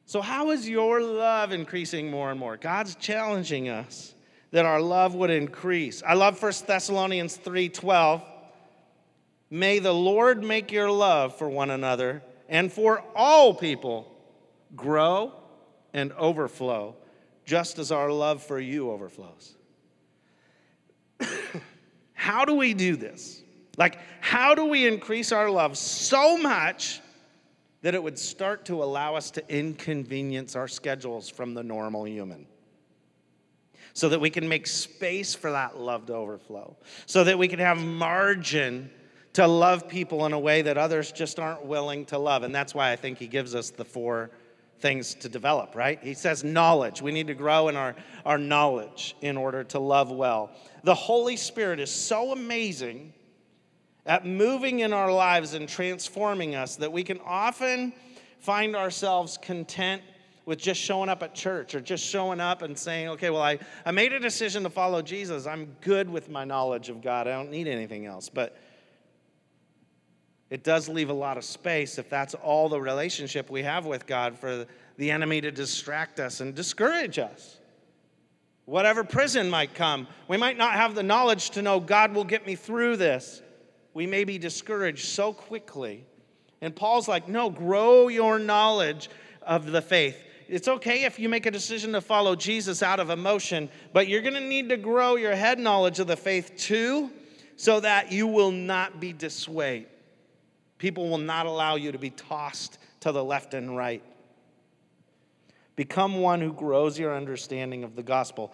[0.06, 2.58] So, how is your love increasing more and more?
[2.58, 4.15] God's challenging us
[4.56, 6.02] that our love would increase.
[6.02, 8.24] I love 1 Thessalonians 3:12.
[9.50, 14.10] May the Lord make your love for one another and for all people
[14.74, 15.34] grow
[15.94, 16.96] and overflow,
[17.44, 19.58] just as our love for you overflows.
[22.14, 23.44] how do we do this?
[23.76, 27.02] Like, how do we increase our love so much
[27.82, 32.48] that it would start to allow us to inconvenience our schedules from the normal human?
[33.96, 37.60] So that we can make space for that love to overflow, so that we can
[37.60, 38.92] have margin
[39.32, 42.44] to love people in a way that others just aren't willing to love.
[42.44, 44.32] And that's why I think he gives us the four
[44.80, 45.98] things to develop, right?
[46.04, 47.02] He says knowledge.
[47.02, 50.52] We need to grow in our, our knowledge in order to love well.
[50.84, 53.14] The Holy Spirit is so amazing
[54.06, 57.94] at moving in our lives and transforming us that we can often
[58.40, 60.02] find ourselves content
[60.46, 63.58] with just showing up at church or just showing up and saying, okay, well, I,
[63.86, 65.48] I made a decision to follow Jesus.
[65.48, 67.28] I'm good with my knowledge of God.
[67.28, 68.30] I don't need anything else.
[68.30, 68.56] But
[70.52, 74.06] it does leave a lot of space if that's all the relationship we have with
[74.06, 77.60] God for the enemy to distract us and discourage us.
[78.66, 82.46] Whatever prison might come, we might not have the knowledge to know God will get
[82.46, 83.42] me through this.
[83.94, 86.06] We may be discouraged so quickly.
[86.62, 89.10] And Paul's like, no, grow your knowledge
[89.42, 93.10] of the faith it's okay if you make a decision to follow Jesus out of
[93.10, 97.12] emotion, but you're going to need to grow your head knowledge of the faith too,
[97.58, 99.88] so that you will not be dissuaded.
[100.78, 104.04] People will not allow you to be tossed to the left and right.
[105.76, 108.54] Become one who grows your understanding of the gospel.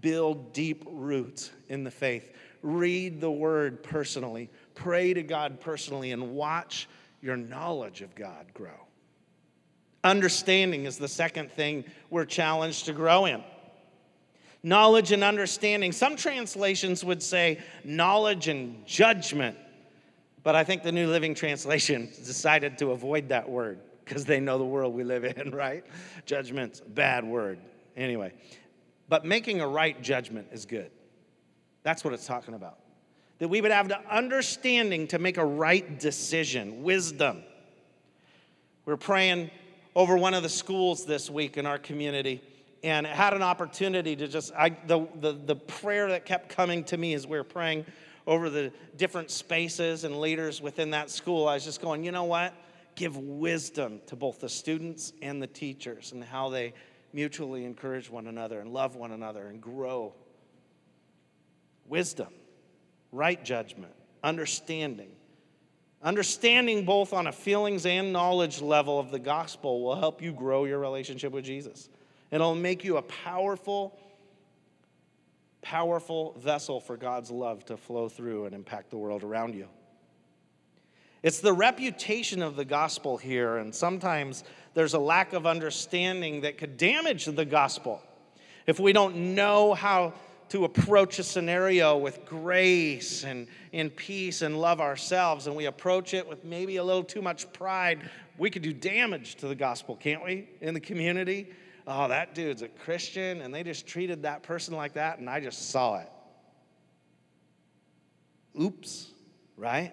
[0.00, 2.32] Build deep roots in the faith.
[2.62, 4.50] Read the word personally.
[4.74, 6.88] Pray to God personally and watch
[7.20, 8.86] your knowledge of God grow.
[10.02, 13.42] Understanding is the second thing we're challenged to grow in.
[14.62, 15.92] Knowledge and understanding.
[15.92, 19.56] Some translations would say knowledge and judgment,
[20.42, 24.58] but I think the New Living Translation decided to avoid that word because they know
[24.58, 25.84] the world we live in, right?
[26.26, 27.58] Judgment's a bad word.
[27.96, 28.32] Anyway,
[29.08, 30.90] but making a right judgment is good.
[31.82, 32.78] That's what it's talking about.
[33.38, 37.42] That we would have the understanding to make a right decision, wisdom.
[38.84, 39.50] We're praying
[39.94, 42.42] over one of the schools this week in our community
[42.82, 46.96] and had an opportunity to just, I, the, the, the prayer that kept coming to
[46.96, 47.84] me as we were praying
[48.26, 52.24] over the different spaces and leaders within that school, I was just going, you know
[52.24, 52.54] what?
[52.94, 56.72] Give wisdom to both the students and the teachers and how they
[57.12, 60.14] mutually encourage one another and love one another and grow.
[61.86, 62.28] Wisdom,
[63.10, 65.10] right judgment, understanding.
[66.02, 70.64] Understanding both on a feelings and knowledge level of the gospel will help you grow
[70.64, 71.90] your relationship with Jesus.
[72.30, 73.98] It'll make you a powerful,
[75.60, 79.68] powerful vessel for God's love to flow through and impact the world around you.
[81.22, 86.56] It's the reputation of the gospel here, and sometimes there's a lack of understanding that
[86.56, 88.00] could damage the gospel.
[88.66, 90.14] If we don't know how
[90.50, 96.12] to approach a scenario with grace and in peace and love ourselves, and we approach
[96.12, 99.94] it with maybe a little too much pride, we could do damage to the gospel,
[99.94, 101.48] can't we, in the community?
[101.86, 105.38] Oh, that dude's a Christian, and they just treated that person like that, and I
[105.38, 106.10] just saw it.
[108.60, 109.08] Oops,
[109.56, 109.92] right?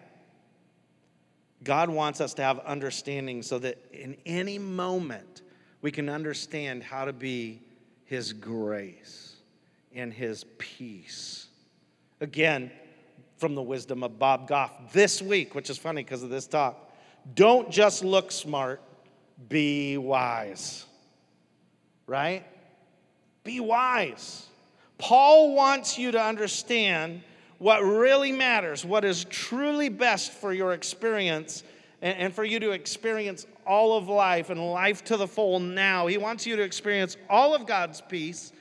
[1.63, 5.43] God wants us to have understanding so that in any moment
[5.81, 7.61] we can understand how to be
[8.05, 9.26] His grace
[9.97, 11.47] and His peace.
[12.21, 12.71] Again,
[13.37, 16.91] from the wisdom of Bob Goff this week, which is funny because of this talk.
[17.35, 18.81] Don't just look smart,
[19.49, 20.85] be wise.
[22.07, 22.45] Right?
[23.43, 24.45] Be wise.
[24.97, 27.21] Paul wants you to understand
[27.59, 31.63] what really matters, what is truly best for your experience
[32.01, 36.07] and, and for you to experience all of life and life to the full now.
[36.07, 38.53] He wants you to experience all of God's peace.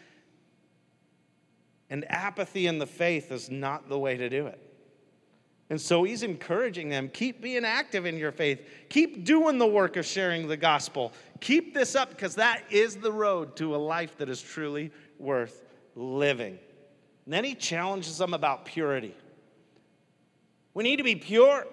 [1.89, 4.61] And apathy in the faith is not the way to do it.
[5.69, 9.97] And so he's encouraging them keep being active in your faith, keep doing the work
[9.97, 14.17] of sharing the gospel, keep this up because that is the road to a life
[14.19, 15.65] that is truly worth
[15.97, 16.59] living.
[17.25, 19.15] And then he challenges them about purity.
[20.73, 21.67] We need to be pure.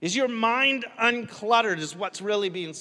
[0.00, 2.74] Is your mind uncluttered, is what's really being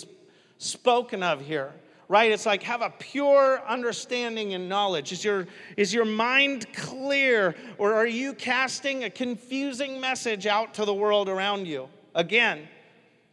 [0.57, 1.73] spoken of here,
[2.07, 2.31] right?
[2.31, 5.11] It's like have a pure understanding and knowledge.
[5.11, 10.85] Is your, is your mind clear, or are you casting a confusing message out to
[10.85, 11.89] the world around you?
[12.13, 12.67] Again,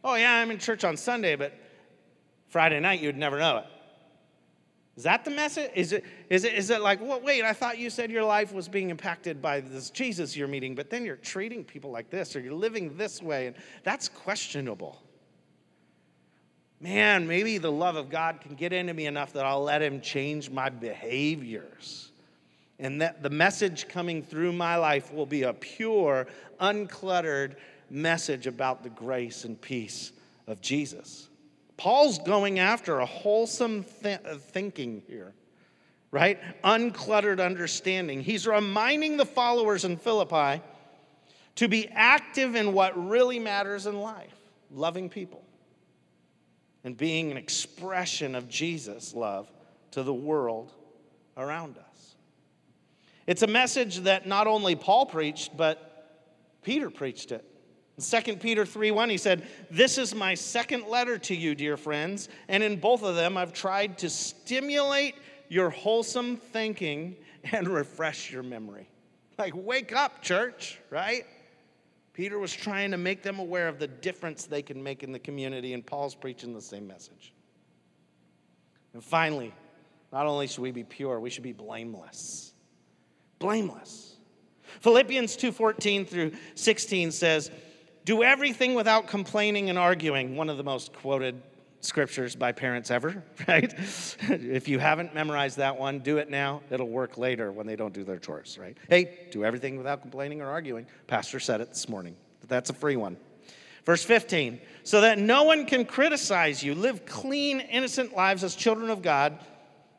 [0.03, 1.53] oh, yeah, I'm in church on Sunday, but
[2.49, 3.65] Friday night you'd never know it.
[4.95, 5.71] Is that the message?
[5.73, 8.53] Is it, is it, is it like, well, wait, I thought you said your life
[8.53, 12.35] was being impacted by this Jesus you're meeting, but then you're treating people like this
[12.35, 15.02] or you're living this way, and that's questionable.
[16.83, 20.01] Man, maybe the love of God can get into me enough that I'll let Him
[20.01, 22.11] change my behaviors.
[22.77, 26.27] And that the message coming through my life will be a pure,
[26.59, 27.55] uncluttered
[27.89, 30.11] message about the grace and peace
[30.45, 31.29] of Jesus.
[31.77, 35.31] Paul's going after a wholesome th- uh, thinking here,
[36.11, 36.37] right?
[36.65, 38.19] Uncluttered understanding.
[38.19, 40.61] He's reminding the followers in Philippi
[41.55, 44.35] to be active in what really matters in life
[44.69, 45.42] loving people
[46.83, 49.51] and being an expression of Jesus' love
[49.91, 50.73] to the world
[51.37, 52.15] around us.
[53.25, 55.93] It's a message that not only Paul preached, but
[56.63, 57.45] Peter preached it.
[57.97, 61.77] In 2 Peter 3 1, he said, This is my second letter to you, dear
[61.77, 65.15] friends, and in both of them I've tried to stimulate
[65.47, 67.15] your wholesome thinking
[67.51, 68.89] and refresh your memory.
[69.37, 71.25] Like, wake up, church, right?
[72.13, 75.19] Peter was trying to make them aware of the difference they can make in the
[75.19, 77.33] community, and Paul's preaching the same message.
[78.93, 79.51] And finally,
[80.11, 82.53] not only should we be pure, we should be blameless.
[83.39, 84.15] Blameless.
[84.81, 87.51] Philippians 2:14 through 16 says,
[88.05, 91.41] do everything without complaining and arguing, one of the most quoted
[91.85, 93.73] scriptures by parents ever, right?
[94.29, 96.61] if you haven't memorized that one, do it now.
[96.69, 98.77] It'll work later when they don't do their chores, right?
[98.89, 100.87] Hey, do everything without complaining or arguing.
[101.07, 102.15] Pastor said it this morning.
[102.47, 103.17] That's a free one.
[103.85, 106.73] Verse 15, so that no one can criticize you.
[106.73, 109.39] Live clean, innocent lives as children of God,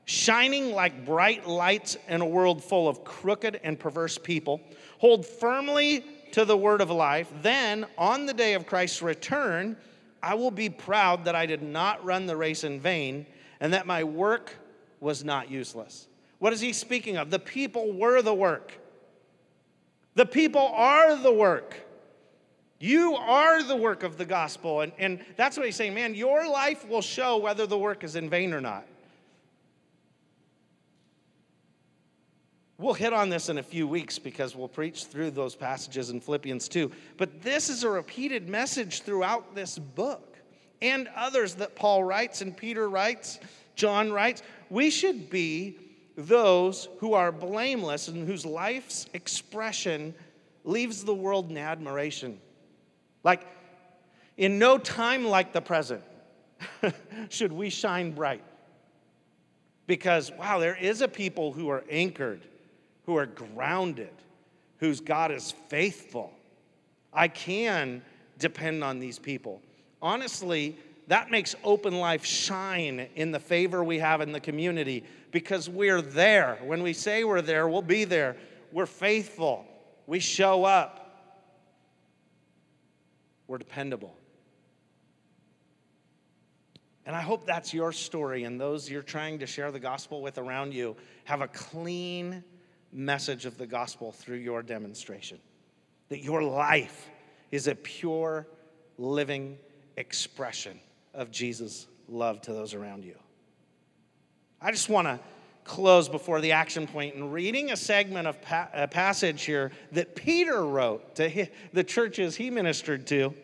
[0.06, 4.62] shining like bright lights in a world full of crooked and perverse people.
[4.98, 7.30] Hold firmly to the word of life.
[7.42, 9.76] Then, on the day of Christ's return,
[10.24, 13.26] I will be proud that I did not run the race in vain
[13.60, 14.56] and that my work
[14.98, 16.08] was not useless.
[16.38, 17.30] What is he speaking of?
[17.30, 18.72] The people were the work.
[20.14, 21.76] The people are the work.
[22.80, 24.80] You are the work of the gospel.
[24.80, 28.16] And, and that's what he's saying, man, your life will show whether the work is
[28.16, 28.86] in vain or not.
[32.76, 36.20] We'll hit on this in a few weeks because we'll preach through those passages in
[36.20, 36.90] Philippians 2.
[37.16, 40.36] But this is a repeated message throughout this book
[40.82, 43.38] and others that Paul writes and Peter writes,
[43.76, 44.42] John writes.
[44.70, 45.76] We should be
[46.16, 50.12] those who are blameless and whose life's expression
[50.64, 52.40] leaves the world in admiration.
[53.22, 53.46] Like,
[54.36, 56.02] in no time like the present
[57.28, 58.42] should we shine bright.
[59.86, 62.40] Because, wow, there is a people who are anchored
[63.06, 64.12] who are grounded,
[64.78, 66.32] whose God is faithful.
[67.12, 68.02] I can
[68.38, 69.62] depend on these people.
[70.02, 70.76] Honestly,
[71.08, 76.00] that makes open life shine in the favor we have in the community because we're
[76.00, 76.58] there.
[76.62, 78.36] When we say we're there, we'll be there.
[78.72, 79.66] We're faithful.
[80.06, 81.00] We show up.
[83.46, 84.14] We're dependable.
[87.06, 90.38] And I hope that's your story and those you're trying to share the gospel with
[90.38, 92.42] around you have a clean
[92.94, 95.38] message of the gospel through your demonstration.
[96.08, 97.10] That your life
[97.50, 98.46] is a pure,
[98.96, 99.58] living
[99.96, 100.78] expression
[101.12, 103.16] of Jesus' love to those around you.
[104.60, 105.20] I just want to
[105.64, 110.14] close before the action point in reading a segment of pa- a passage here that
[110.14, 113.34] Peter wrote to his, the churches he ministered to.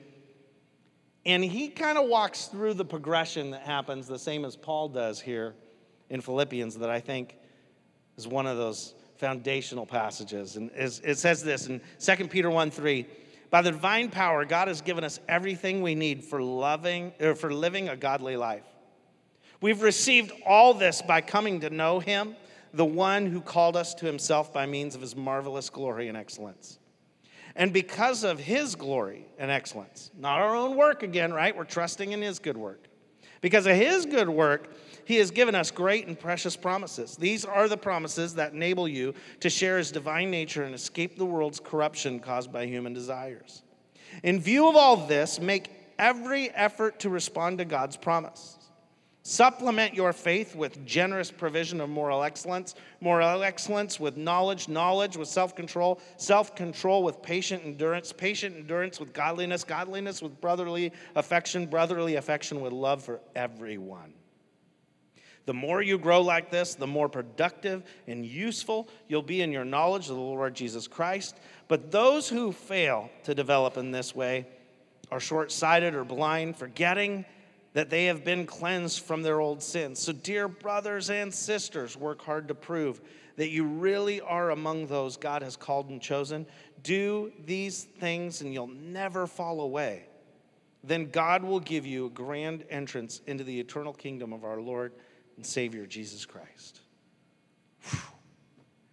[1.27, 5.21] And he kind of walks through the progression that happens the same as Paul does
[5.21, 5.55] here
[6.09, 7.37] in Philippians that I think
[8.17, 10.57] is one of those foundational passages.
[10.57, 13.07] And it says this in 2 Peter 1 3.
[13.51, 17.53] By the divine power, God has given us everything we need for loving or for
[17.53, 18.65] living a godly life.
[19.61, 22.35] We've received all this by coming to know him,
[22.73, 26.79] the one who called us to himself by means of his marvelous glory and excellence.
[27.57, 31.55] And because of his glory and excellence, not our own work again, right?
[31.55, 32.87] We're trusting in his good work.
[33.41, 34.73] Because of his good work,
[35.05, 37.17] he has given us great and precious promises.
[37.17, 41.27] These are the promises that enable you to share his divine nature and escape the
[41.27, 43.63] world's corruption caused by human desires.
[44.23, 48.57] In view of all this, make every effort to respond to God's promise.
[49.23, 55.29] Supplement your faith with generous provision of moral excellence, moral excellence with knowledge, knowledge with
[55.29, 61.67] self control, self control with patient endurance, patient endurance with godliness, godliness with brotherly affection,
[61.67, 64.15] brotherly affection with love for everyone.
[65.47, 69.65] The more you grow like this, the more productive and useful you'll be in your
[69.65, 71.37] knowledge of the Lord Jesus Christ.
[71.69, 74.47] But those who fail to develop in this way
[75.11, 77.25] are short sighted or blind, forgetting
[77.73, 79.99] that they have been cleansed from their old sins.
[80.01, 83.01] So, dear brothers and sisters, work hard to prove
[83.37, 86.47] that you really are among those God has called and chosen.
[86.83, 90.05] Do these things, and you'll never fall away.
[90.83, 94.93] Then God will give you a grand entrance into the eternal kingdom of our Lord
[95.41, 96.81] and Savior Jesus Christ.
[97.85, 97.99] Whew.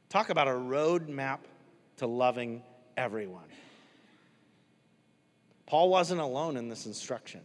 [0.08, 1.40] Talk about a roadmap
[1.98, 2.64] to loving
[2.96, 3.50] everyone.
[5.66, 7.42] Paul wasn't alone in this instruction.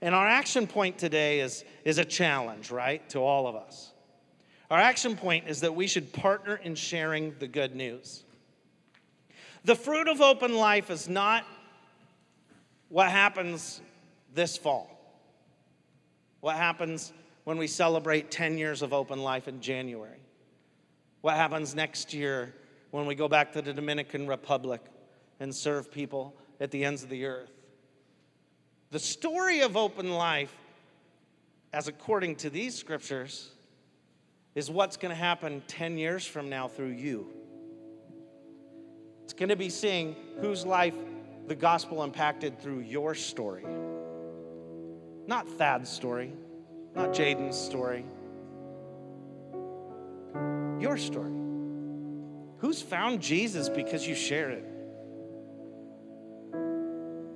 [0.00, 3.90] And our action point today is, is a challenge, right, to all of us.
[4.70, 8.22] Our action point is that we should partner in sharing the good news.
[9.64, 11.44] The fruit of open life is not
[12.90, 13.80] what happens
[14.36, 14.88] this fall,
[16.38, 17.12] what happens
[17.48, 20.20] when we celebrate 10 years of open life in January?
[21.22, 22.54] What happens next year
[22.90, 24.82] when we go back to the Dominican Republic
[25.40, 27.48] and serve people at the ends of the earth?
[28.90, 30.54] The story of open life,
[31.72, 33.50] as according to these scriptures,
[34.54, 37.28] is what's going to happen 10 years from now through you.
[39.24, 40.96] It's going to be seeing whose life
[41.46, 43.64] the gospel impacted through your story,
[45.26, 46.34] not Thad's story
[46.98, 48.04] not Jaden's story.
[50.80, 51.32] Your story.
[52.58, 54.64] Who's found Jesus because you shared it?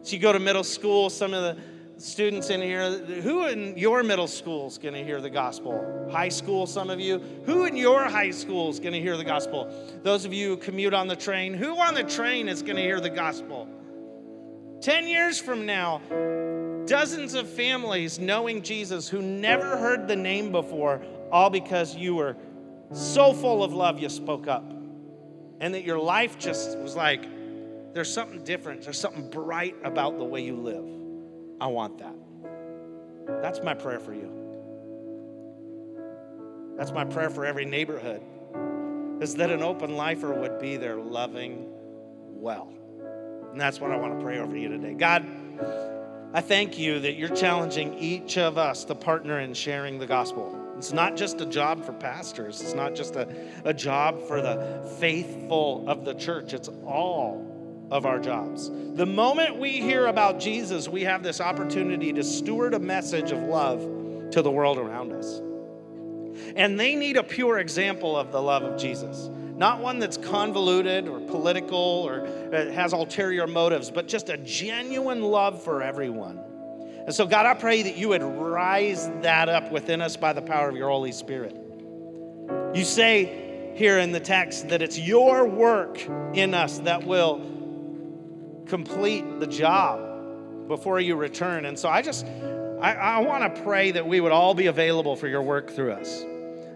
[0.02, 1.62] So you go to middle school, some of the
[1.96, 6.08] students in here, who in your middle school is going to hear the gospel?
[6.10, 7.20] High school, some of you.
[7.46, 9.72] Who in your high school is going to hear the gospel?
[10.02, 12.82] Those of you who commute on the train, who on the train is going to
[12.82, 13.68] hear the gospel?
[14.80, 16.02] 10 years from now,
[16.86, 22.36] dozens of families knowing Jesus who never heard the name before, all because you were
[22.92, 24.64] so full of love you spoke up.
[25.60, 27.24] And that your life just was like,
[27.94, 30.84] there's something different, there's something bright about the way you live.
[31.60, 32.14] I want that.
[33.42, 34.30] That's my prayer for you.
[36.76, 38.22] That's my prayer for every neighborhood,
[39.20, 41.68] is that an open lifer would be there loving
[42.28, 42.72] well.
[43.52, 44.94] And that's what I want to pray over you today.
[44.94, 45.24] God,
[46.34, 50.58] I thank you that you're challenging each of us to partner in sharing the gospel.
[50.78, 53.28] It's not just a job for pastors, it's not just a,
[53.66, 58.70] a job for the faithful of the church, it's all of our jobs.
[58.94, 63.42] The moment we hear about Jesus, we have this opportunity to steward a message of
[63.42, 63.80] love
[64.30, 65.38] to the world around us.
[66.56, 69.28] And they need a pure example of the love of Jesus.
[69.62, 75.22] Not one that's convoluted or political or uh, has ulterior motives, but just a genuine
[75.22, 76.40] love for everyone.
[77.06, 80.42] And so, God, I pray that you would rise that up within us by the
[80.42, 81.54] power of your Holy Spirit.
[82.74, 86.04] You say here in the text that it's your work
[86.34, 87.40] in us that will
[88.66, 91.66] complete the job before you return.
[91.66, 92.26] And so I just,
[92.80, 95.92] I, I want to pray that we would all be available for your work through
[95.92, 96.24] us.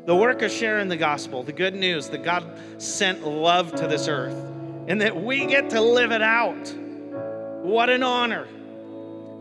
[0.07, 2.45] The work of sharing the gospel, the good news that God
[2.79, 4.37] sent love to this earth,
[4.87, 6.73] and that we get to live it out.
[7.63, 8.47] What an honor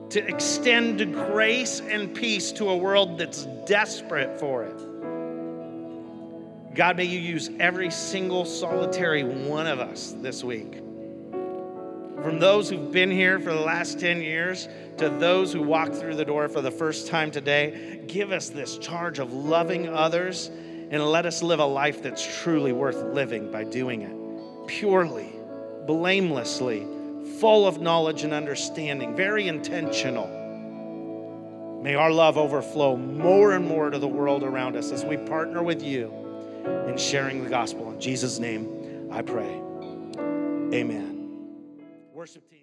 [0.10, 4.76] to extend grace and peace to a world that's desperate for it.
[6.76, 10.82] God, may you use every single solitary one of us this week
[12.26, 14.68] from those who've been here for the last 10 years
[14.98, 18.80] to those who walk through the door for the first time today, give us this
[18.80, 20.50] charge of loving others
[20.90, 25.36] and let us live a life that's truly worth living by doing it purely,
[25.86, 26.88] blamelessly,
[27.40, 30.26] full of knowledge and understanding, very intentional.
[31.84, 35.62] May our love overflow more and more to the world around us as we partner
[35.62, 36.12] with you
[36.88, 37.92] in sharing the gospel.
[37.92, 39.62] In Jesus' name, I pray.
[40.74, 41.15] Amen
[42.26, 42.55] worship team.